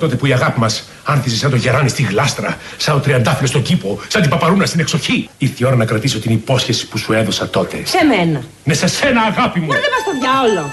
[0.00, 3.62] Τότε που η αγάπη μας άνθιζε σαν το γεράνι στη γλάστρα, σαν το τριαντάφυλλος στον
[3.62, 5.28] κήπο, σαν την παπαρούνα στην εξοχή.
[5.38, 7.82] Ήρθε η ώρα να κρατήσω την υπόσχεση που σου έδωσα τότε.
[7.84, 8.42] Σε μένα.
[8.64, 9.66] Ναι, σε σένα, αγάπη μου.
[9.66, 10.68] Μα δεν μας το διάολο.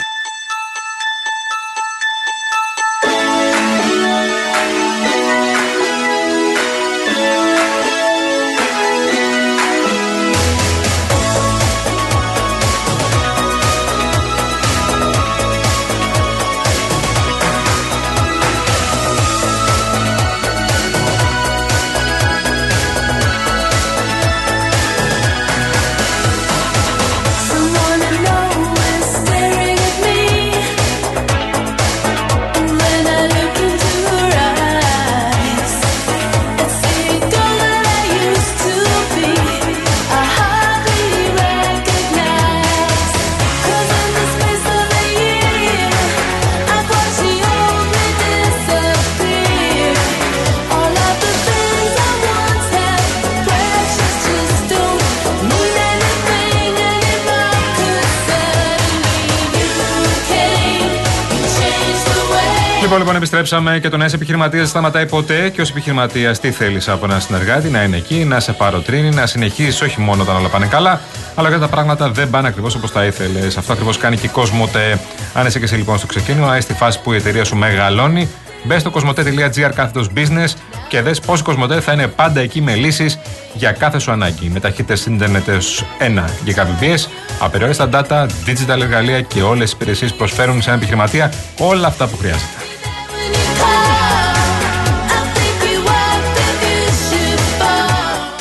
[63.07, 65.49] Λοιπόν, λοιπόν, επιστρέψαμε και το να είσαι επιχειρηματία δεν σταματάει ποτέ.
[65.49, 69.25] Και ως επιχειρηματίας, τι θέλεις από έναν συνεργάτη, να είναι εκεί, να σε παροτρύνει, να
[69.25, 71.01] συνεχίσεις όχι μόνο όταν όλα πάνε καλά,
[71.35, 73.57] αλλά και τα πράγματα δεν πάνε ακριβώς όπως τα ήθελες.
[73.57, 74.99] Αυτό ακριβώς κάνει και η Κοσμοτέ.
[75.33, 78.29] Αν είσαι και εσύ λοιπόν στο ξεκίνημα, είσαι στη φάση που η εταιρεία σου μεγαλώνει,
[78.63, 80.53] μπες στο κοσμοτέ.gr κάθετος business
[80.87, 83.19] και δες πώς η Κοσμοτέ θα είναι πάντα εκεί με λύσεις
[83.53, 84.49] για κάθε σου ανάγκη.
[84.53, 90.17] Με ταχύτητες ίντερνετ έως 1 Gbps, απεριόριστα data, digital εργαλεία και όλες τις υπηρεσίες που
[90.17, 92.66] προσφέρουν σε έναν επιχειρηματία όλα αυτά που χρειάζεται.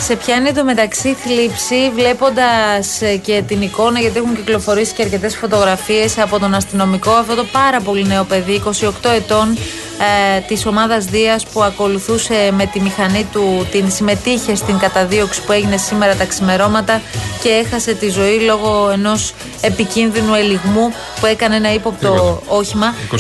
[0.07, 6.19] Σε πιάνει το μεταξύ θλίψη βλέποντας και την εικόνα, γιατί έχουν κυκλοφορήσει και αρκετές φωτογραφίες
[6.19, 9.57] από τον αστυνομικό, αυτό το πάρα πολύ νέο παιδί, 28 ετών,
[9.99, 15.53] ε, της ομάδας Δίας που ακολουθούσε με τη μηχανή του, την συμμετείχε στην καταδίωξη που
[15.53, 17.01] έγινε σήμερα τα ξημερώματα
[17.43, 22.39] και έχασε τη ζωή λόγω ενός επικίνδυνου ελιγμού που έκανε ένα ύποπτο Τίποτα.
[22.47, 22.95] όχημα.
[23.13, 23.17] 28-29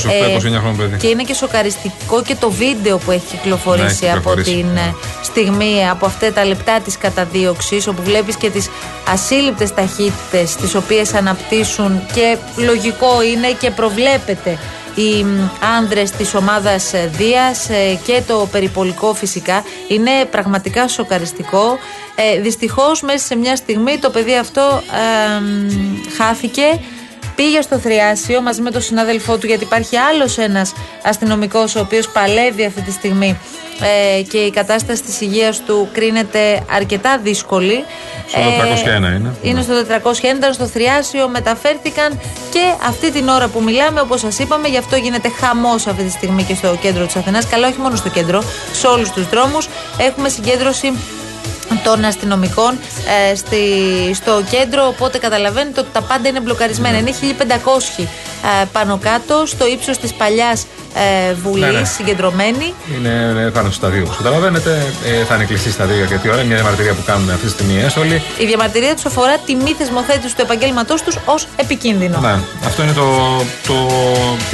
[0.51, 0.97] χρονών παιδί.
[0.97, 4.51] Και είναι και σοκαριστικό και το βίντεο που έχει Ναι, κυκλοφορήσει έχει από κυκλοφορήσει.
[4.51, 8.69] την ε, στιγμή, από αυτά τα λεπτά της καταδίωξης, όπου βλέπεις και τις
[9.13, 14.59] ασύλληπτες ταχύτητες τις οποίες αναπτύσσουν και λογικό είναι και προβλέπεται
[14.97, 15.49] οι μ,
[15.79, 21.79] άνδρες της ομάδας ε, Δίας ε, και το περιπολικό φυσικά είναι πραγματικά σοκαριστικό.
[22.15, 25.69] Ε, δυστυχώς μέσα σε μια στιγμή το παιδί αυτό ε, μ,
[26.17, 26.81] χάθηκε
[27.37, 32.09] Πήγε στο Θριάσιο μαζί με τον συνάδελφό του, γιατί υπάρχει άλλος ένας αστυνομικός ο οποίος
[32.09, 33.39] παλεύει αυτή τη στιγμή
[33.81, 37.85] ε, και η κατάσταση της υγείας του κρίνεται αρκετά δύσκολη.
[38.29, 39.35] Στο 401 είναι.
[39.43, 39.75] Είναι στο
[40.13, 42.21] 401, ήταν στο Θριάσιο, μεταφέρθηκαν
[42.51, 46.11] και αυτή την ώρα που μιλάμε, όπως σας είπαμε, γι' αυτό γίνεται χαμός αυτή τη
[46.11, 47.47] στιγμή και στο κέντρο της Αθηνάς.
[47.47, 48.43] Καλά, όχι μόνο στο κέντρο,
[48.73, 49.69] σε όλους τους δρόμους.
[49.99, 50.93] Έχουμε συγκέντρωση
[51.85, 52.79] των αστυνομικών
[53.31, 53.59] ε, στη,
[54.15, 54.87] στο κέντρο.
[54.87, 56.99] Οπότε καταλαβαίνετε ότι τα πάντα είναι μπλοκαρισμένα.
[56.99, 57.45] Είναι 1500
[57.99, 58.05] ε,
[58.73, 61.85] πάνω κάτω, στο ύψος της παλιάς ε, Βουλής, Ναι, ναι.
[61.85, 62.75] συγκεντρωμένοι.
[62.97, 64.03] Είναι ε, πάνω στο σταδίο.
[64.03, 66.37] Όπως καταλαβαίνετε, ε, θα είναι κλειστή σταδίο για αρκετή ώρα.
[66.37, 68.23] Είναι μια διαμαρτυρία που κάνουν αυτή τη στιγμή οι έστολοι.
[68.39, 72.19] Η διαμαρτυρία τους αφορά τη μη θεσμοθέτηση του επαγγέλματός τους ως επικίνδυνο.
[72.21, 73.07] Ναι, αυτό είναι το,
[73.67, 73.77] το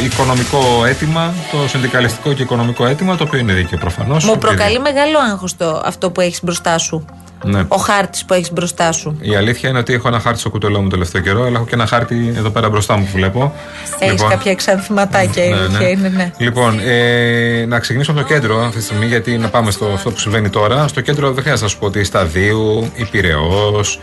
[0.05, 4.25] οικονομικό αίτημα, το συνδικαλιστικό και οικονομικό αίτημα, το οποίο είναι δίκαιο προφανώς.
[4.25, 5.55] Μου προκαλεί μεγάλο άγχος
[5.85, 7.05] αυτό που έχεις μπροστά σου.
[7.45, 7.65] Ναι.
[7.69, 9.19] Ο χάρτης που έχεις μπροστά σου.
[9.21, 11.65] Η αλήθεια είναι ότι έχω ένα χάρτη στο κουτελό μου το τελευταίο καιρό, αλλά έχω
[11.65, 13.55] και ένα χάρτη εδώ πέρα μπροστά μου που βλέπω.
[13.99, 15.89] Έχεις κάποια εξανθηματάκια, η Ναι, αλήθεια ναι.
[15.89, 16.31] είναι, ναι.
[16.37, 20.11] Λοιπόν, ε, να ξεκινήσουμε από το κέντρο αυτή τη στιγμή, γιατί να πάμε στο αυτό
[20.11, 20.89] που συμβαίνει τώρα.
[20.89, 24.01] Στο κέντρο δεν χρειάζεται να σου πω ότι Σταδίου, Υπηρεός,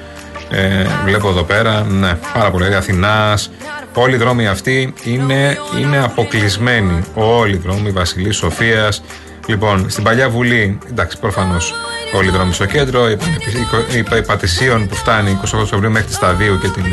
[0.49, 2.75] ε, βλέπω εδώ πέρα, ναι, πάρα πολύ.
[2.75, 3.51] Αθηνάς.
[3.93, 7.03] Όλοι οι δρόμοι αυτοί είναι, είναι αποκλεισμένοι.
[7.13, 9.03] Όλοι οι δρόμοι Βασιλής Σοφίας.
[9.47, 11.73] Λοιπόν, στην παλιά Βουλή, εντάξει, προφανώς
[12.13, 13.09] όλοι οι δρόμοι στο κέντρο.
[13.09, 16.83] Η, Πανεπι- η, η Πατησίων που φτάνει 28 Φεβρουαρίου μέχρι τη Σταδίου και την,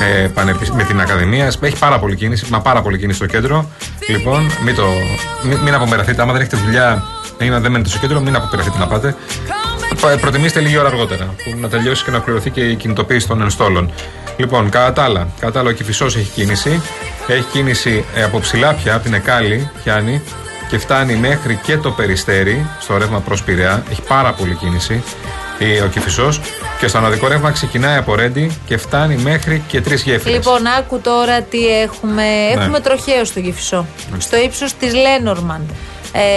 [0.00, 1.52] ε, ε, πανεπι- με την Ακαδημία.
[1.60, 3.70] Έχει πάρα πολύ κίνηση, μα πάρα πολύ κίνηση στο κέντρο.
[4.08, 4.84] Λοιπόν, μην, το,
[5.42, 6.22] μην, μην απομεραθείτε.
[6.22, 7.02] Άμα δεν έχετε δουλειά
[7.38, 9.16] ή να δεν μένετε στο κέντρο, μην απομεραθείτε να πάτε.
[10.00, 13.40] Πα- Προτιμήστε λίγη ώρα αργότερα, που να τελειώσει και να πληρωθεί και η κινητοποίηση των
[13.42, 13.90] ενστόλων.
[14.36, 16.82] Λοιπόν, κατά τα άλλα, κατά τα άλλα, ο Κηφισός έχει κίνηση.
[17.26, 20.22] Έχει κίνηση ε, από ψηλά πια, από την Εκάλη, πιάνει
[20.68, 23.84] και φτάνει μέχρι και το Περιστέρι, στο ρεύμα προς Πειραιά.
[23.90, 25.02] Έχει πάρα πολύ κίνηση
[25.58, 26.40] ε, ο Κηφισός.
[26.80, 30.34] Και στο αναδικό ρεύμα ξεκινάει από Ρέντι και φτάνει μέχρι και τρεις γέφυρες.
[30.34, 32.22] Λοιπόν, άκου τώρα τι έχουμε.
[32.22, 32.62] Ναι.
[32.62, 33.86] Έχουμε τροχαίο στο Γυφισό.
[34.18, 35.66] Στο ύψος της Λένορμαν.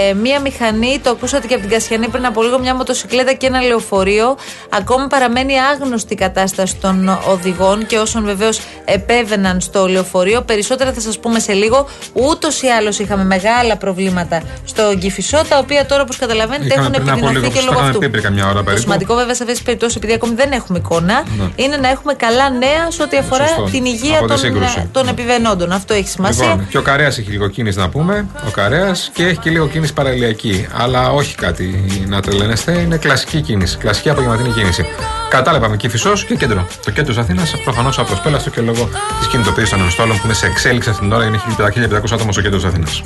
[0.10, 3.46] Ε, μία μηχανή, το ακούσατε και από την Κασιανή πριν από λίγο, μια μοτοσυκλέτα και
[3.46, 4.38] ένα λεωφορείο.
[4.70, 10.42] Ακόμη παραμένει άγνωστη η κατάσταση των οδηγών και όσων βεβαίως επέβαιναν στο λεωφορείο.
[10.42, 11.88] Περισσότερα θα σας πούμε σε λίγο.
[12.14, 16.92] Ούτως ή άλλως είχαμε μεγάλα προβλήματα στο Γκυφισό, τα οποία τώρα όπως καταλαβαίνετε Είχαμε έχουν
[16.92, 18.00] πριν από επιδεινωθεί λίγο, και το λόγω είχαμε αυτού.
[18.00, 18.82] πει πριν καμιά ώρα Το περίπου.
[18.82, 21.24] σημαντικό βέβαια σε αυτές τις περιπτώσεις, επειδή ακόμη δεν έχουμε εικόνα,
[21.56, 23.64] είναι να έχουμε καλά νέα σε ό,τι αφορά Σωστό.
[23.64, 24.90] την υγεία Από τη των, σύγκρουση.
[24.92, 25.72] των επιβενόντων.
[25.72, 26.48] Αυτό έχει σημασία.
[26.48, 28.26] Λοιπόν, και ο Καρέας έχει λίγο κίνηση να πούμε.
[28.48, 30.68] Ο Καρέας και έχει και λίγο κίνηση παραλιακή.
[30.74, 32.72] Αλλά όχι κάτι να τρελαίνεστε.
[32.72, 33.78] Είναι κλασική κίνηση.
[33.78, 34.86] Κλασική απογευματινή κίνηση.
[35.30, 36.68] Κατάλαβαμε και φυσό και κέντρο.
[36.86, 38.90] Το κέντρο της Αθήνας προφανώς απροσπέλαστο και λόγω
[39.20, 41.26] της κινητοποίησης των ενστόλων που είναι σε εξέλιξη αυτή την ώρα.
[41.26, 43.04] Είναι 1500 άτομα στο κέντρο της Αθήνας.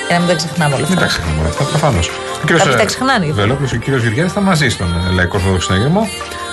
[0.09, 1.07] Για να μην τα ξεχνάμε όλα Μην τα αυτά.
[1.17, 2.11] ξεχνάμε όλα αυτά, προφανώς.
[2.47, 3.41] Κάποιοι τα ξεχνάνε, γιατί.
[3.41, 6.09] Βελόπουλος και ο κύριος Γεωργιάδης ήταν μαζί στον ε, Λαϊκό Ορθόδοξο Συναγερμό.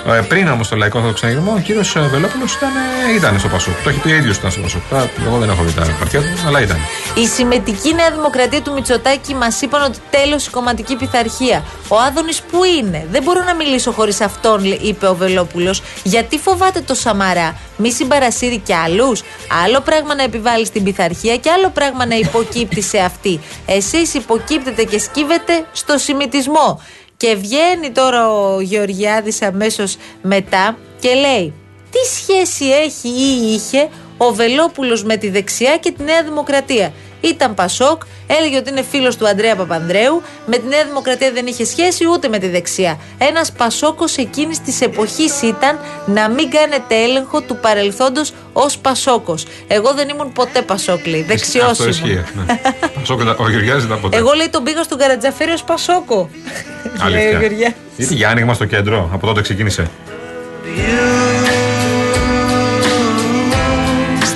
[0.08, 2.70] Ε, πριν όμως στο Λαϊκό Ορθόδοξο Συναγερμό, ο κύριος Βελόπουλος ήταν,
[3.10, 3.74] ε, ήταν στο Πασόκ.
[3.84, 4.82] Το έχει πει ο ίδιος ήταν στο Πασόκ.
[4.90, 6.78] Τώρα, Εγώ δεν έχω δει τα χαρτιά του, αλλά ήταν.
[7.16, 11.64] Η συμμετική Νέα Δημοκρατία του Μητσοτάκη μας είπαν ότι τέλος η κομματική πειθαρχία.
[11.88, 15.82] Ο Άδωνης που είναι; Δεν μπορώ να μιλήσω χωρίς αυτόν, λέ- είπε ο Βελόπουλος.
[16.04, 19.24] Γιατί φοβάται το Σαμαρά; Μη συμπαρασύρει κι άλλους;
[19.66, 23.40] Άλλο πράγμα να επιβάλλεις την πειθαρχία και άλλο πράγμα να υποκύπτει σε αυτή.
[23.66, 26.82] Εσείς υποκύπτετε και σκύβετε στο συμμετισμό.
[27.18, 31.54] Και βγαίνει τώρα ο Γεωργιάδης αμέσως μετά και λέει
[31.92, 37.54] τι σχέση έχει ή είχε ο Βελόπουλος με τη δεξιά και τη Νέα Δημοκρατία; Ήταν
[37.54, 42.06] Πασόκ, έλεγε ότι είναι φίλος του Ανδρέα Παπανδρέου, με τη Νέα Δημοκρατία δεν είχε σχέση
[42.08, 43.00] ούτε με τη δεξιά.
[43.18, 49.46] Ένας Πασόκος εκείνης της εποχής ήταν να μην κάνετε έλεγχο του παρελθόντος ως Πασόκος.
[49.68, 51.22] Εγώ δεν ήμουν ποτέ Πασόκ, λέει.
[51.24, 52.10] Δεξιός Αυτό ισχύει.
[52.10, 52.46] ήμουν.
[52.48, 52.60] Ναι.
[53.00, 54.18] Πασόκ ήταν- ο Γεωργιάδη ήταν ποτέ.
[54.18, 56.30] Εγώ λέει τον πήγα στον Καρατζαφέρη ως Πασόκο.
[56.84, 57.30] λέει ο Αλήθεια.
[57.40, 57.76] Γεωργιάδης.
[57.96, 59.88] Γιατί για άνοιγμα στο κέντρο, από τότε ξεκίνησε.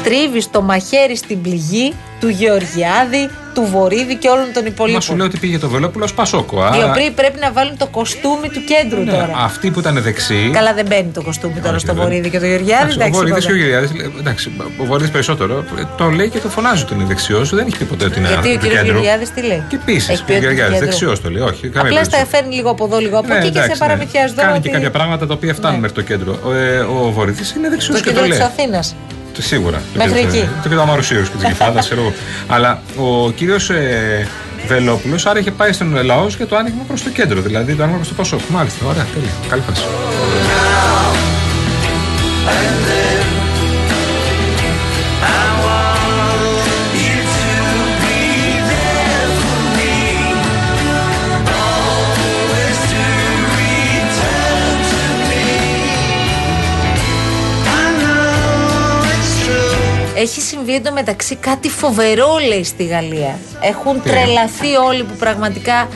[0.09, 5.17] Στρίβει το μαχαίρι στην πληγή του Γεωργιάδη, του Βορύδη και όλων των Μα σου υπολείπων.
[5.17, 6.57] λέω ότι πήγε το Βελόπουλο ως Πασόκο.
[6.59, 9.33] Οι άρα- οποίοι πρέπει να βάλουν το κοστούμι του κέντρου Ναι, τώρα.
[9.49, 10.49] Αυτοί που ήταν δεξιοί.
[10.53, 12.03] Καλά, δεν μπαίνει το κοστούμι τώρα Όχι, στο δεν.
[12.03, 12.91] Βορύδη και το Γεωργιάδη.
[12.93, 13.69] Εντάξει, ο εντάξει, Βορύδης και ο είπαμε.
[13.79, 14.19] Γεωργιάδη.
[14.19, 14.51] Εντάξει,
[14.81, 15.53] ο Βορύδης περισσότερο.
[15.79, 17.49] ε, Το λέει και το φωνάζει ότι είναι δεξιός.
[17.49, 18.91] Δεν έχει πει ποτέ ότι είναι Γιατί ο του κύριος κέντρου.
[18.91, 20.89] Γεωργιάδης τι λέει; Και επίσης Έχει πει ο ότι του Γεωργιάδης κέντρου.
[20.89, 21.41] δεξιός το λέει.
[21.41, 22.09] Όχι, καμία Απλά περίπτωση.
[22.21, 23.89] στα φέρνει λίγο από εδώ, λίγο από Ναι, εκεί και εντάξει, σε ναι.
[23.89, 24.41] παραμυθιάζει εδώ.
[24.41, 25.81] Κάνει ότι- και κάποια πράγματα τα οποία φτάνουν Ναι.
[25.85, 26.31] μέχρι το κέντρο.
[26.47, 28.95] Ο, ε, ο Βορύδης είναι δεξιός Το και το κέντρο της λέει.
[29.39, 29.41] Αθήνα.
[29.41, 29.81] Το- Σίγουρα.
[29.95, 30.49] Μέχρι το κέντρο- εκεί.
[30.63, 32.13] Το κέντρο Αμαρουσίου και τη Γεφάδα, ξέρω εγώ.
[32.47, 34.27] Αλλά ο κύριος ε,
[34.67, 37.41] Βελόπουλος άρα είχε πάει στον λαός για το άνοιγμα προς το κέντρο.
[37.41, 38.39] Δηλαδή το άνοιγμα προς το Πασόκ.
[38.49, 39.29] Μάλιστα, ωραία, τέλεια.
[39.49, 39.81] Καλή φάση.
[60.19, 63.39] Έχει συμβεί εντωμεταξύ κάτι φοβερό, λέει, στη Γαλλία.
[63.61, 65.87] Έχουν Τι; τρελαθεί όλοι που πραγματικά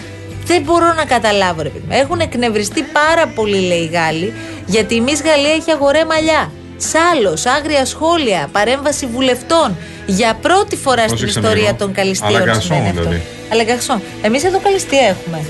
[0.46, 1.96] δεν μπορώ να καταλάβω, ρε παιδί μου.
[2.02, 4.34] Έχουν εκνευριστεί πάρα πολύ, λέει οι Γάλλοι,
[4.66, 6.52] γιατί η Μης Γαλλία έχει αγορέ μαλλιά.
[6.78, 9.78] Σάλος, άγρια σχόλια, παρέμβαση βουλευτών.
[10.06, 11.78] Για πρώτη φορά στην Πρόσεξε με ιστορία λίγο.
[11.78, 13.02] των καλυστείων Αλαγκαρσόν, συμβαίνει αυτό.
[13.02, 13.22] δηλαδή.
[13.52, 14.02] Αλαγκαρσόν.
[14.22, 15.46] Εμείς εδώ καλυστία έχουμε.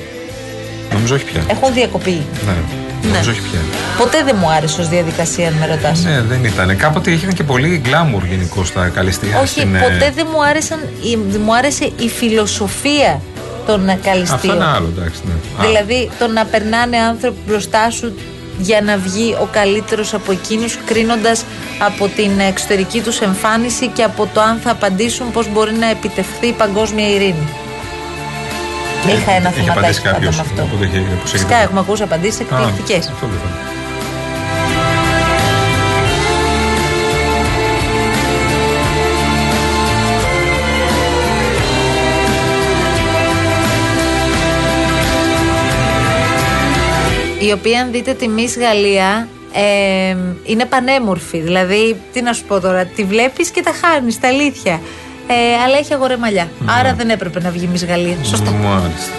[0.93, 1.43] Νομίζω όχι πια.
[1.47, 2.21] Έχουν διακοπεί.
[2.45, 2.55] Ναι,
[3.11, 3.59] νομίζω όχι πια.
[3.97, 6.03] Ποτέ δεν μου άρεσε ως διαδικασία, αν με ρωτάς.
[6.03, 6.77] Ναι, δεν ήταν.
[6.77, 9.39] Κάποτε είχαν και πολύ γκλάμουρ γενικώ τα καλυστία.
[9.39, 13.21] Όχι, στην, ε, ποτέ δεν μου, άρεσαν, η- δεν μου άρεσε η φιλοσοφία
[13.65, 14.55] των Αυτό καλυστείων.
[14.55, 15.21] είναι άλλο, εντάξει.
[15.25, 15.63] Ναι.
[15.63, 18.13] Α, Δηλαδή το να περνάνε άνθρωποι μπροστά σου
[18.59, 21.43] για να βγει ο καλύτερος από εκείνους κρίνοντας
[21.79, 26.47] από την εξωτερική τους εμφάνιση και από το αν θα απαντήσουν πώς μπορεί να επιτευχθεί
[26.47, 27.47] η παγκόσμια ειρήνη.
[29.07, 30.61] Είχα ένα έχει θεματάκι απαντήσει πάντα κάποιος, με αυτό.
[30.63, 33.07] οπότε έχει- πώς Φυσικά έχετε- έχουμε ακούσει απαντήσεις Α, εκπληκτικές.
[33.07, 33.51] αυτό δεν ήταν.
[47.39, 51.37] η οποία αν δείτε τη Miss Γαλλία ε, είναι πανέμορφη.
[51.39, 54.81] Δηλαδή, τι να σου πω τώρα, τη βλέπεις και τα χάνεις, τα αλήθεια.
[55.27, 56.47] Ε, αλλά έχει αγορεμαλιά.
[56.79, 58.15] Άρα δεν έπρεπε να βγει Miss Γαλλία.
[58.23, 58.51] Σωστά.
[58.51, 59.11] Μάλιστα.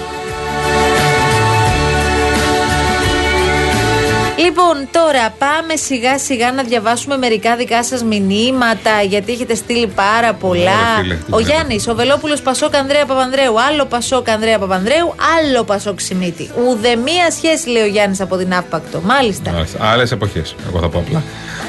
[4.36, 10.32] Λοιπόν, τώρα πάμε σιγά σιγά να διαβάσουμε μερικά δικά σας μηνύματα, γιατί έχετε στείλει πάρα
[10.32, 10.60] πολλά.
[10.60, 11.54] Ωραία, φίλε, τι ο γίνεται.
[11.54, 13.60] Γιάννης, ο Βελόπουλος Πασόκ Ανδρέα Παπανδρέου.
[13.60, 16.50] Άλλο Πασόκ Ανδρέα Παπανδρέου, άλλο Πασόκ Σιμίτη.
[16.68, 19.00] Ουδεμία σχέση, λέει ο Γιάννης από την Αύπακτο.
[19.04, 19.66] Μάλιστα.
[19.78, 20.54] Άλλες εποχές.
[20.68, 21.22] Εγώ θα πω απλά.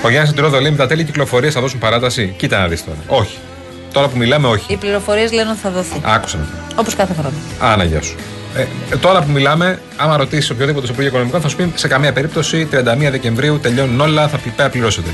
[0.04, 2.34] Ο Γιάννης Τυρόδο λέει: Με τα τέλη κυκλοφορίας θα δώσουν παράταση.
[2.38, 2.98] Κοίτα να δεις τώρα.
[3.08, 3.38] Όχι.
[3.96, 4.74] Τώρα που μιλάμε, όχι.
[4.74, 6.02] Οι πληροφορίες λένε ότι θα δοθεί.
[6.04, 7.36] Άκουσα να Όπως κάθε χρόνο.
[7.60, 8.16] Άνα, γεια σου.
[8.56, 11.88] Ε, ε, τώρα που μιλάμε, άμα ρωτήσεις οποιοδήποτε στο Υπουργείο Οικονομικών, θα σου πει σε
[11.88, 15.10] καμία περίπτωση 31 Δεκεμβρίου τελειώνουν όλα, θα πρέπει να πληρώσετε.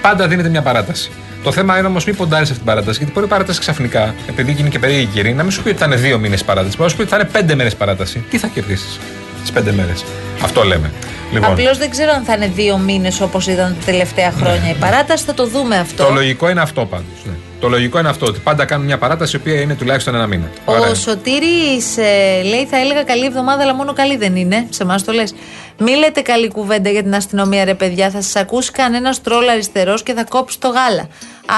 [0.00, 1.10] Πάντα δίνεται μια παράταση.
[1.42, 4.52] Το θέμα είναι όμως μην ποντάρεις αυτή την παράταση, γιατί μπορεί η παράταση ξαφνικά, επειδή
[4.52, 6.82] γίνει και περίεργη καιρή, να μην σου πει ότι θα είναι δύο μήνες παράταση, μπορεί
[6.82, 8.24] να σου πει ότι θα είναι πέντε μέρες παράταση.
[8.30, 8.98] Τι θα κερδίσεις
[9.40, 10.04] τις πέντε μέρες;
[10.42, 10.92] Αυτό λέμε.
[11.32, 14.74] Λοιπόν, Απλώς δεν ξέρω αν θα είναι δύο μήνες όπως ήταν τα τελευταία χρόνια η
[14.74, 15.24] παράταση.
[15.24, 16.04] Θα το δούμε αυτό.
[16.04, 17.24] το λογικό είναι αυτό πάντως.
[17.24, 17.32] Ναι.
[17.60, 20.50] Το λογικό είναι αυτό, ότι πάντα κάνουν μια παράταση η οποία είναι τουλάχιστον ένα μήνα.
[20.64, 20.90] Ωραία.
[20.90, 24.66] Ο Σωτήρης ε, λέει θα έλεγα καλή εβδομάδα αλλά μόνο καλή δεν είναι.
[24.70, 25.34] Σε εμάς το λες.
[25.78, 28.10] Μη λέτε καλή κουβέντα για την αστυνομία ρε παιδιά.
[28.10, 31.08] Θα σας ακούσει κανένας τρόλ αριστερός και θα κόψει το γάλα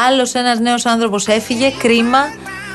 [0.08, 2.18] Άλλος ένας νέος άνθρωπος έφυγε Κρίμα.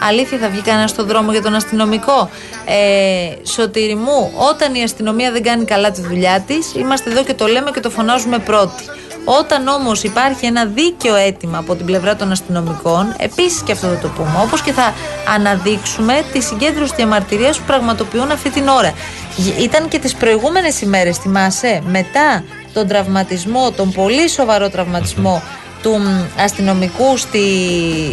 [0.08, 2.30] Αλήθεια θα βγει κανένας στον δρόμο για τον αστυνομικό.
[2.66, 7.34] Ε, Σωτήρη μου Όταν η αστυνομία δεν κάνει καλά τη δουλειά της Είμαστε εδώ και
[7.34, 8.84] το λέμε και το φωνάζουμε πρώτοι
[9.26, 13.98] όταν όμως υπάρχει ένα δίκαιο αίτημα από την πλευρά των αστυνομικών, επίσης και αυτό θα
[13.98, 14.94] το πούμε, όπως και θα
[15.36, 18.94] αναδείξουμε τη συγκέντρωση διαμαρτυρίας που πραγματοποιούν αυτή την ώρα.
[19.38, 25.42] Γ- Ήταν και τις προηγούμενες ημέρες, θυμάσαι, μετά τον τραυματισμό, τον πολύ σοβαρό τραυματισμό
[25.82, 27.40] του μ, αστυνομικού στη,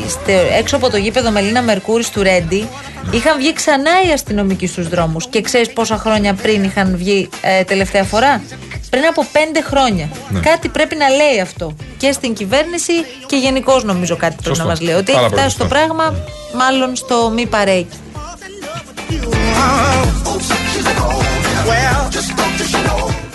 [0.08, 2.68] στη- έξω από το γήπεδο Μελίνα Μερκούρης του Ρέντι,
[3.10, 5.26] είχαν βγει ξανά οι αστυνομικοί στους δρόμους.
[5.28, 8.42] Και ξέρεις πόσα χρόνια πριν είχαν βγει ε, τελευταία φορά;
[8.90, 10.08] Πριν από πέντε χρόνια.
[10.42, 11.74] Κάτι πρέπει να λέει αυτό.
[11.96, 12.92] Και στην κυβέρνηση
[13.26, 14.62] και γενικώ νομίζω κάτι πρέπει Σωστό.
[14.62, 14.94] να μας λέει.
[14.94, 15.76] Ότι Πάρα έχει πολύ φτάσει το σωστό.
[15.78, 16.14] πράγμα,
[16.54, 17.98] μάλλον στο μη παρέκει.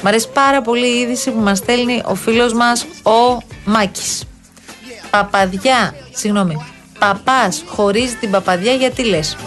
[0.02, 4.24] Μ' αρέσει πάρα πολύ η είδηση που μας στέλνει ο φίλος μας ο Μάκης.
[5.10, 6.66] Παπαδιά, συγγνώμη,
[7.00, 9.38] παπάς χωρίζει την παπαδιά γιατί λες.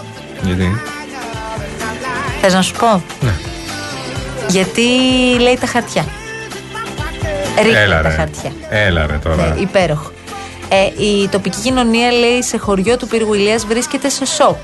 [0.42, 0.80] Γιατί;
[2.40, 3.32] Θες να σου πω; Ναι.
[4.48, 4.82] Γιατί
[5.40, 6.04] λέει τα χαρτιά.
[7.62, 8.14] Ρίχνει Έλα τα ρε.
[8.14, 8.52] χαρτιά.
[8.70, 9.46] Έλα ρε τώρα.
[9.54, 10.10] Ναι, υπέροχο.
[10.68, 14.56] Ε, η τοπική κοινωνία λέει σε χωριό του πύργου Ηλίας βρίσκεται σε σοκ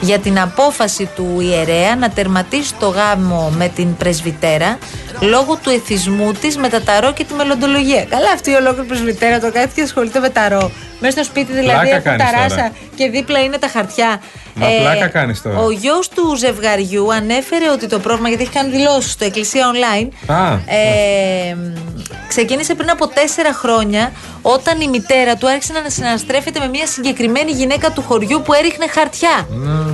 [0.00, 4.78] για την απόφαση του ιερέα να τερματίσει το γάμο με την πρεσβυτέρα
[5.20, 8.04] λόγω του εθισμού της με τα ταρό και τη μελλοντολογία.
[8.04, 10.70] Καλά αυτή η ολόκληρη πρεσβυτέρα το κάτι και ασχολείται με ταρό.
[11.00, 12.72] Μέσα στο σπίτι δηλαδή Πλάκα έχουν κάνεις ταράσα τώρα.
[12.94, 14.20] και δίπλα είναι τα χαρτιά.
[14.60, 15.58] Ε, Μα πλάκα κάνεις τώρα.
[15.58, 20.08] Ο γιος του ζευγαριού ανέφερε ότι το πρόβλημα, γιατί έχει κάνει δηλώσεις στο Εκκλησία Online,
[20.26, 21.56] Α, ε,
[22.28, 27.50] ξεκίνησε πριν από τέσσερα χρόνια όταν η μητέρα του άρχισε να συναστρέφεται με μια συγκεκριμένη
[27.50, 29.48] γυναίκα του χωριού που έριχνε χαρτιά.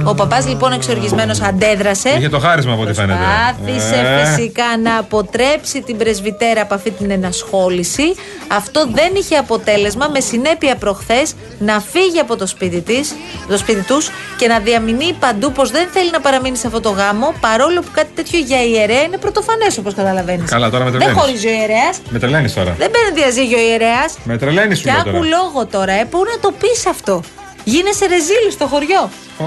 [0.05, 2.09] Ο παπάς λοιπόν εξοργισμένος αντέδρασε.
[2.09, 3.19] Είχε το χάρισμα από ό,τι φαίνεται.
[3.65, 4.25] Προσπάθησε Ε.
[4.35, 8.15] φυσικά να αποτρέψει την πρεσβυτέρα από αυτή την ενασχόληση.
[8.49, 13.15] Αυτό δεν είχε αποτέλεσμα με συνέπεια προχθές να φύγει από το σπίτι, της,
[13.49, 16.91] το σπίτι τους και να διαμηνύει παντού πως δεν θέλει να παραμείνει σε αυτό το
[16.91, 20.51] γάμο παρόλο που κάτι τέτοιο για ιερέα είναι πρωτοφανές όπως καταλαβαίνεις.
[20.51, 21.23] Καλά, τώρα με Δεν τρελαίνεις.
[21.23, 22.01] χωρίζει ο ιερέας.
[22.23, 22.75] Με τρελαίνεις τώρα.
[22.79, 24.14] Δεν παίρνει διαζύγιο ο ιερέας.
[24.25, 25.25] Με τρελαίνεις σου Και λέω άκου τώρα.
[25.37, 27.23] λόγο τώρα, ε, πού να το πεις αυτό;
[27.64, 29.11] Γίνεσαι ρεζίλη στο χωριό.
[29.38, 29.45] Ω,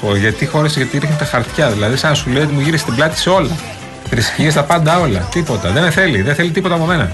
[0.00, 1.68] πω, γιατί χώρισε, γιατί ρίχνει τα χαρτιά.
[1.70, 3.56] Δηλαδή, σαν να σου λέει ότι μου γύρισε την πλάτη σε όλα.
[4.10, 5.28] Θρησκείε, τα πάντα όλα.
[5.32, 5.70] Τίποτα.
[5.70, 6.22] Δεν με θέλει.
[6.22, 7.10] Δεν θέλει τίποτα από μένα.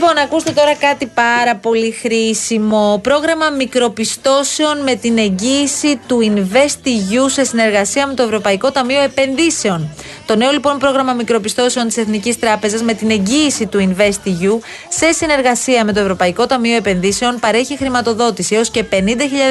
[0.00, 3.00] Λοιπόν, ακούστε τώρα κάτι πάρα πολύ χρήσιμο.
[3.02, 9.88] Πρόγραμμα μικροπιστώσεων με την εγγύηση του InvestEU σε συνεργασία με το Ευρωπαϊκό Ταμείο Επενδύσεων.
[10.28, 14.58] Το νέο λοιπόν πρόγραμμα μικροπιστώσεων της Εθνικής Τράπεζας με την εγγύηση του InvestEU
[14.88, 18.96] σε συνεργασία με το Ευρωπαϊκό Ταμείο Επενδύσεων παρέχει χρηματοδότηση έως και 50.000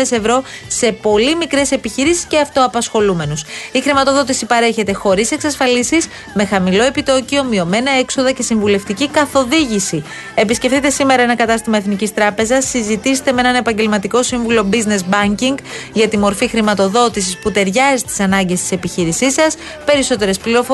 [0.09, 3.43] ευρώ σε πολύ μικρές επιχειρήσεις και αυτοαπασχολούμενους.
[3.71, 10.03] Η χρηματοδότηση παρέχεται χωρίς εξασφαλίσεις, με χαμηλό επιτόκιο, μειωμένα έξοδα και συμβουλευτική καθοδήγηση.
[10.35, 15.55] Επισκεφτείτε σήμερα ένα κατάστημα Εθνικής Τράπεζας, συζητήστε με έναν επαγγελματικό σύμβουλο business banking
[15.93, 19.55] για τη μορφή χρηματοδότησης που ταιριάζει στις ανάγκες της επιχείρησής σας.
[19.85, 20.65] Περισσότερες πληροφορίες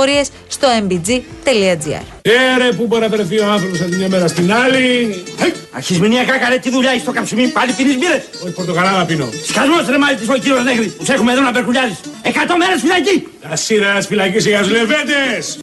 [0.47, 2.03] στο mbg.gr.
[2.21, 5.23] Έρε που μπορεί να βρεθεί ο άνθρωπος από τη μια μέρα στην άλλη.
[5.39, 8.23] Χεϊ, Αρχισμηνιακά καλέ τι δουλειά έχεις στο καψιμί, πάλι πίνεις μπύρες.
[8.43, 9.29] Όχι πορτοκαλάδα πίνω.
[9.47, 11.99] Σκασμός ρε μάλιστα ο κύριος Νέγρη, που σε έχουμε εδώ να περκουλιάζεις.
[12.21, 13.27] Εκατό μέρες φυλακή.
[13.49, 15.57] Τα σύνορα της φυλακής για τους λεβέντες.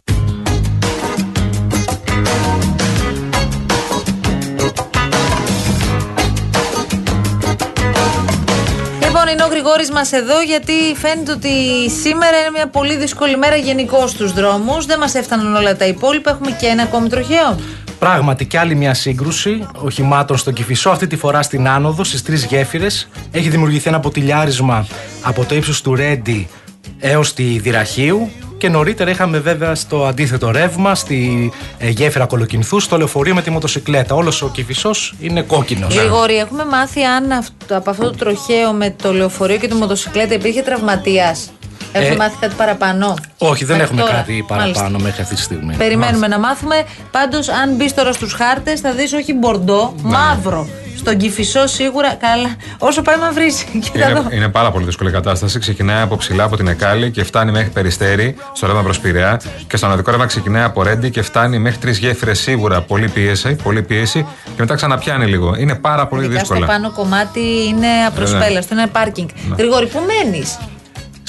[9.21, 11.49] Λοιπόν, είναι ο Γρηγόρης μας εδώ, γιατί φαίνεται ότι
[11.89, 14.85] σήμερα είναι μια πολύ δύσκολη μέρα γενικώ στους δρόμους.
[14.85, 16.31] Δεν μας έφταναν όλα τα υπόλοιπα.
[16.31, 17.59] Έχουμε και ένα ακόμη τροχαίο.
[17.99, 22.45] Πράγματι και άλλη μια σύγκρουση οχημάτων στον Κηφισό, αυτή τη φορά στην άνοδο, στις τρεις
[22.45, 23.09] γέφυρες.
[23.31, 24.87] Έχει δημιουργηθεί ένα ποτηλιάρισμα
[25.21, 26.47] από το ύψος του Ρέντι
[26.99, 28.31] έως τη Δυραχίου.
[28.61, 33.49] Και νωρίτερα είχαμε βέβαια στο αντίθετο ρεύμα, στη ε, γέφυρα Κολοκυνθού, στο λεωφορείο με τη
[33.49, 34.15] μοτοσυκλέτα.
[34.15, 35.95] Όλος ο Κηφισό είναι κόκκινος.
[35.95, 40.33] Γρηγόρη, έχουμε μάθει αν αυτό, από αυτό το τροχαίο με το λεωφορείο και τη μοτοσυκλέτα
[40.33, 41.51] υπήρχε τραυματίας.
[41.91, 43.13] Έχουμε Ε, μάθει κάτι παραπάνω.
[43.37, 44.13] Όχι, δεν Μέχρι έχουμε τώρα.
[44.13, 44.99] κάτι παραπάνω Μάλιστα.
[44.99, 45.75] μέχρι αυτή τη στιγμή.
[45.75, 46.83] Περιμένουμε να μάθουμε.
[47.11, 50.09] Πάντως, αν μπεις τώρα στους χάρτες, θα δεις όχι μπορντό, Ναι.
[50.11, 50.67] μαύρο.
[50.97, 52.13] Στον κυφισό σίγουρα.
[52.15, 52.55] Καλά.
[52.77, 53.65] Όσο πάει μαυρίσει.
[53.91, 54.19] Κοίτα εδώ.
[54.21, 55.59] Είναι, είναι πάρα πολύ δύσκολη κατάσταση.
[55.59, 59.41] Ξεκινάει από ψηλά από την Εκάλη και φτάνει μέχρι Περιστέρη, στο ρεύμα προς Πειραιά.
[59.67, 62.81] Και στο αναδικό ρεύμα ξεκινάει από Ρέντι και φτάνει μέχρι τρεις γέφυρες σίγουρα.
[62.81, 64.25] Πολύ πίεση, πολύ πίεση.
[64.45, 65.55] Και μετά ξαναπιάνει λίγο.
[65.57, 66.73] Είναι πάρα πολύ Ειδικά στο δύσκολα.
[66.73, 69.27] πάνω κομμάτι είναι απροσπέλαστο, είναι πάρκινγκ.
[69.57, 70.57] Γρηγόρη, πού μένεις;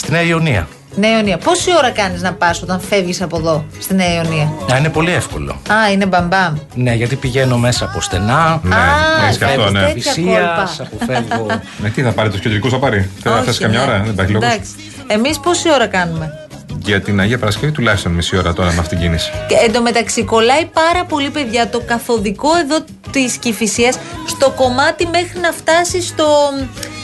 [0.03, 0.69] Στη Νέα Ιωνία.
[0.95, 1.39] Νέα Ιωνία.
[1.39, 5.13] Πόση ώρα κάνεις να πας όταν φεύγεις από εδώ, στη Νέα Ιωνία; Α, είναι πολύ
[5.13, 5.51] εύκολο.
[5.53, 6.55] Α, είναι μπαμπαμ.
[6.75, 8.61] Ναι, γιατί πηγαίνω μέσα από στενά.
[8.63, 8.81] Ναι, Α,
[9.25, 9.87] έχεις και αυτό, φεύγεις ναι.
[9.87, 10.91] τέτοια Φυσίας, κόλπα.
[10.93, 11.47] αποφεύγω.
[11.83, 13.11] Ναι, τι θα πάρει, τους κεντρικούς θα πάρει.
[13.23, 13.85] Θέλει να Όχι, θέσει καμιά ναι.
[13.85, 14.49] ώρα, δεν υπάρχει λόγος.
[14.49, 14.71] Εντάξει.
[15.07, 16.33] Εμείς πόση ώρα κάνουμε;
[16.79, 19.31] Για την Αγία Παρασκευή τουλάχιστον μισή ώρα τώρα με αυτήν την κίνηση.
[19.49, 22.79] Και εντωμεταξύ κολλάει πάρα πολύ, παιδιά, το καθοδικό εδώ
[23.11, 26.27] της Κυφυσίας στο κομμάτι μέχρι να φτάσει στο,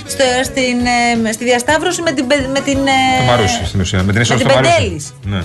[0.08, 0.76] στο, στην,
[1.26, 2.26] ε, στη διασταύρωση με την.
[2.26, 2.90] πε- Με την Το
[3.22, 4.02] ε, Μαρούσι στην ουσία.
[4.02, 4.74] Με την είσοδο την στο Μαρούσι.
[4.76, 5.14] Πεντέλης.
[5.24, 5.42] Ναι.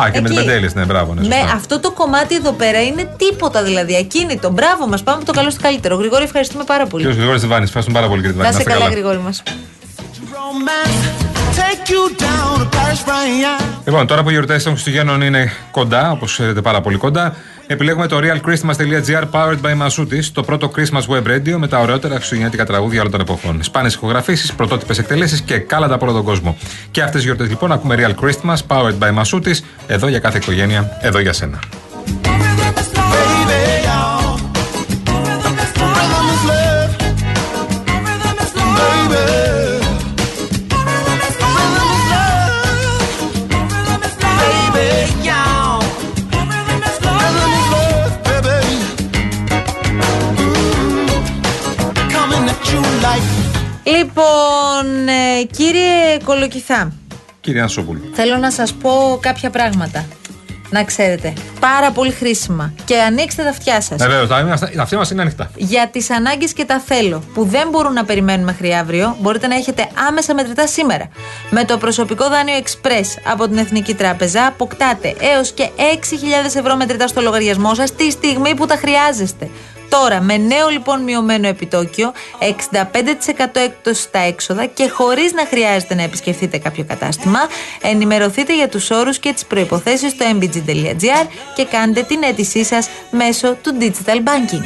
[0.00, 0.46] Α, και με την Εκεί.
[0.46, 1.14] Πεντέλης, ναι, μπράβο.
[1.14, 1.52] Ναι, με σωστά.
[1.56, 3.96] αυτό το κομμάτι εδώ πέρα είναι τίποτα δηλαδή.
[3.96, 4.50] Ακίνητο.
[4.50, 5.02] Μπράβο μας.
[5.02, 5.96] Πάμε από το καλό στο καλύτερο.
[5.96, 7.02] Γρηγόρη, ευχαριστούμε πάρα πολύ.
[7.02, 8.64] Κύριος Γρηγόρης Διβάνη, ευχαριστούμε πάρα πολύ κύριε Να Διβάνη.
[8.64, 9.42] σε καλά, Γρηγόρη μας.
[10.32, 11.26] romance.
[11.58, 13.62] Take you down to Paris, France.
[13.84, 17.34] Λοιπόν, τώρα που οι γιορτές των Χριστουγέννων είναι κοντά, όπως ξέρετε πάρα πολύ κοντά,
[17.68, 22.64] επιλέγουμε το realchristmas.gr powered by Masutis, το πρώτο Christmas web radio με τα ωραιότερα χριστουγεννιάτικα
[22.66, 23.62] τραγούδια όλων των εποχών.
[23.62, 26.56] Σπάνιες ηχογραφήσεις, πρωτότυπες εκτελέσεις και κάλαντα από όλο τον κόσμο.
[26.90, 30.98] Και αυτές τι γιορτές λοιπόν ακούμε Real Christmas powered by Masutis, εδώ για κάθε οικογένεια,
[31.00, 31.58] εδώ για σένα.
[53.84, 56.92] Λοιπόν, ε, κύριε Κολοκυθά,
[57.40, 58.00] Κύριε Ανσόπουλου.
[58.12, 60.04] θέλω να σας πω κάποια πράγματα.
[60.70, 61.32] Να ξέρετε.
[61.60, 62.72] Πάρα πολύ χρήσιμα.
[62.84, 64.00] Και ανοίξτε τα αυτιά σας.
[64.00, 65.50] Ναι, βέβαια, τα, τα αυτιά μας είναι ανοιχτά.
[65.56, 69.54] Για τις ανάγκες και τα θέλω που δεν μπορούν να περιμένουν μέχρι αύριο, μπορείτε να
[69.54, 71.08] έχετε άμεσα μετρητά σήμερα.
[71.50, 77.06] Με το προσωπικό δάνειο Express από την Εθνική Τράπεζα αποκτάτε έως και 6.000 ευρώ μετρητά
[77.06, 79.48] στο λογαριασμό σας τη στιγμή που τα χρειάζεστε.
[79.88, 82.44] Τώρα, με νέο λοιπόν μειωμένο επιτόκιο, 65%
[83.52, 87.38] έκπτωση στα έξοδα και χωρίς να χρειάζεται να επισκεφτείτε κάποιο κατάστημα,
[87.82, 93.54] ενημερωθείτε για τους όρους και τις προποθέσει στο mbg.gr και κάντε την αίτησή σας μέσω
[93.62, 94.64] του digital banking.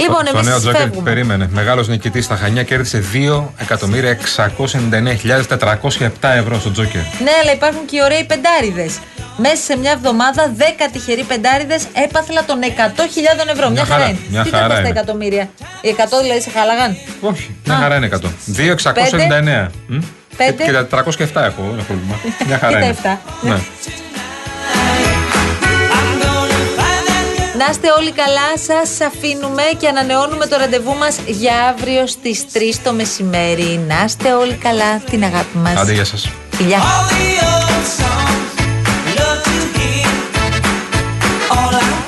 [0.00, 1.10] Λοιπόν, Στο νέο εμεί Τζόκερ φεύγουμε.
[1.10, 1.48] περίμενε.
[1.52, 7.00] Μεγάλος νικητής στα Χανιά κέρδισε 2.699.407 ευρώ στο Τζόκερ.
[7.00, 8.98] Ναι, αλλά υπάρχουν και οι ωραίοι πεντάριδες.
[9.40, 13.68] Μέσα σε μια εβδομάδα, 10 τυχεροί πεντάριδες έπαθλα των 100.000 ευρώ.
[13.70, 14.18] Μια, χαρά είναι.
[14.28, 14.88] μια Τι χαρά κατά στα είναι.
[14.98, 15.48] εκατομμύρια;
[15.80, 16.96] Οι 100 δηλαδή σε χάλαγαν.
[17.20, 17.78] Όχι, μια Α.
[17.80, 18.32] χαρά είναι 100.
[18.56, 19.70] 2.699.
[19.86, 19.98] Μμ.
[20.36, 20.52] Πέντε.
[20.52, 22.14] Και, και τα 407 έχω, δεν έχω πρόβλημα.
[22.46, 22.88] Μια χαρά Και τα είναι.
[22.88, 23.20] εφτά.
[23.40, 23.56] Ναι.
[27.58, 32.58] Να είστε όλοι καλά, σας αφήνουμε και ανανεώνουμε το ραντεβού μας για αύριο στις 3
[32.84, 33.80] το μεσημέρι.
[33.88, 35.76] Να είστε όλοι καλά, την αγάπη μας.
[35.76, 36.28] Άντε, γεια σας.
[36.50, 36.78] Φιλιά.
[39.28, 40.06] Love to hear.
[41.50, 42.07] All I